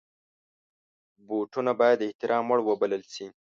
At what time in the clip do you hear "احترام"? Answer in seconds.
2.09-2.43